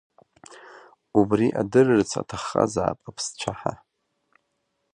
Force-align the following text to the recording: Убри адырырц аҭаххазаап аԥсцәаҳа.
Убри 1.19 1.47
адырырц 1.61 2.11
аҭаххазаап 2.21 2.99
аԥсцәаҳа. 3.09 3.73